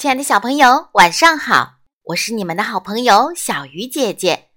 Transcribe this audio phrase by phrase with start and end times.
[0.00, 1.74] 亲爱的小朋友，晚上好！
[2.04, 4.48] 我是你们的好朋友小鱼姐姐。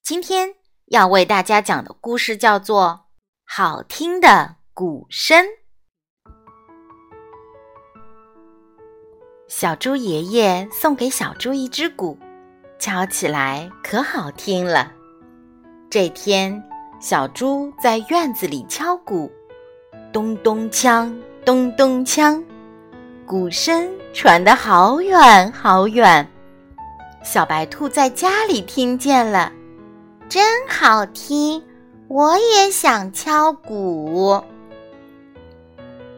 [0.00, 0.54] 今天
[0.92, 2.84] 要为大家讲的故事叫做
[3.44, 5.44] 《好听的鼓声》。
[9.48, 12.16] 小猪爷爷送给小猪一只鼓，
[12.78, 14.92] 敲起来可好听了。
[15.90, 16.62] 这天，
[17.00, 19.28] 小猪在院子里敲鼓，
[20.12, 21.12] 咚咚锵，
[21.44, 22.40] 咚咚锵。
[23.32, 26.28] 鼓声传得好远好远，
[27.22, 29.50] 小白兔在家里听见了，
[30.28, 31.62] 真好听，
[32.08, 34.38] 我也想敲鼓。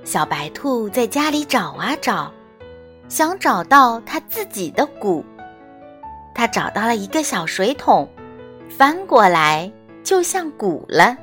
[0.03, 2.33] 小白兔在家里找啊找，
[3.09, 5.25] 想找到它自己的鼓。
[6.35, 8.09] 它找到了一个小水桶，
[8.69, 9.71] 翻过来
[10.03, 11.17] 就像鼓了。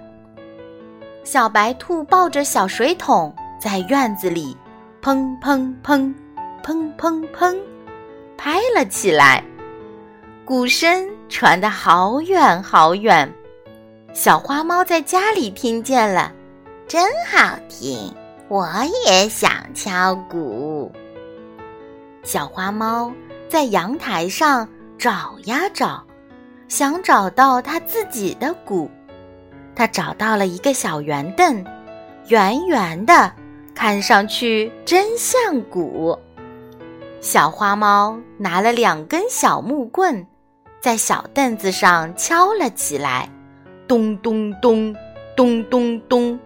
[1.25, 4.55] 小白兔抱着小水桶在院子里。
[5.01, 6.13] 砰砰砰，
[6.63, 7.57] 砰砰砰，
[8.37, 9.43] 拍了起来，
[10.45, 13.27] 鼓声传得好远好远。
[14.13, 16.31] 小花猫在家里听见了，
[16.87, 18.13] 真好听，
[18.47, 18.69] 我
[19.07, 20.91] 也想敲鼓。
[22.21, 23.11] 小花猫
[23.49, 26.05] 在阳台上找呀找，
[26.67, 28.87] 想找到它自己的鼓。
[29.75, 31.65] 它找到了一个小圆凳，
[32.27, 33.31] 圆圆的。
[33.73, 36.17] 看上去真像鼓。
[37.19, 40.25] 小花猫拿了两根小木棍，
[40.81, 43.29] 在小凳子上敲了起来，
[43.87, 44.95] 咚咚咚，
[45.35, 46.39] 咚咚咚，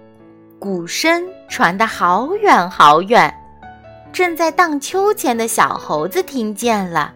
[0.59, 3.33] 鼓声传得好远好远。
[4.11, 7.13] 正在荡秋千的小猴子听见了，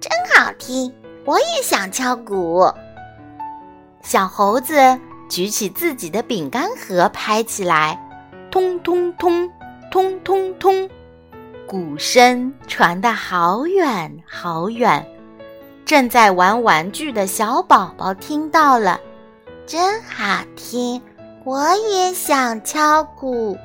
[0.00, 0.92] 真好听，
[1.24, 2.68] 我也想敲鼓。
[4.02, 4.74] 小猴子
[5.28, 7.96] 举起自己的饼干盒，拍起来。
[8.52, 9.50] 通通通，
[9.90, 10.90] 通通通，
[11.66, 15.08] 鼓声传得好远好远。
[15.86, 19.00] 正在玩玩具的小宝宝听到了，
[19.66, 21.00] 真好听，
[21.44, 23.56] 我也想敲鼓。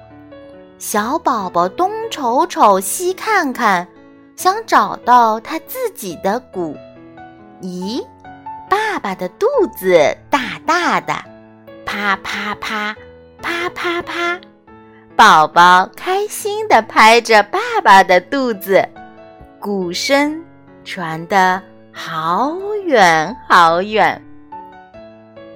[0.77, 3.85] 小宝宝东瞅瞅，西看看，
[4.37, 6.73] 想找到他自己的鼓。
[7.61, 8.01] 咦，
[8.69, 11.13] 爸爸的肚子大大的，
[11.85, 12.95] 啪啪啪，
[13.41, 14.39] 啪啪啪。
[15.17, 18.87] 宝宝开心地拍着爸爸的肚子，
[19.59, 20.39] 鼓声
[20.85, 21.59] 传得
[21.91, 22.55] 好
[22.85, 24.23] 远好远。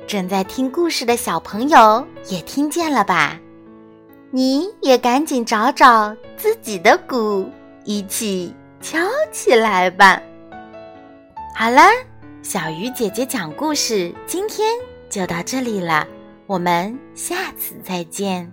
[0.08, 3.40] 正在听故事的小朋友也听见了吧？
[4.32, 7.48] 你也赶紧找找自己的鼓，
[7.84, 8.98] 一起敲
[9.32, 10.20] 起来吧！
[11.56, 11.84] 好了，
[12.42, 14.68] 小鱼姐姐讲故事，今天
[15.08, 16.08] 就到这里了，
[16.48, 18.52] 我们下次再见。